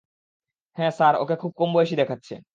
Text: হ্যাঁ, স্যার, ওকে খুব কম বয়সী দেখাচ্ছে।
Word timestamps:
হ্যাঁ, 0.77 0.91
স্যার, 0.91 1.13
ওকে 1.15 1.35
খুব 1.35 1.51
কম 1.57 1.69
বয়সী 1.75 1.95
দেখাচ্ছে। 1.95 2.33